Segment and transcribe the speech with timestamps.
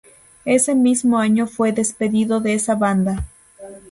[0.45, 3.27] Ese mismo año fue despedido de esa banda.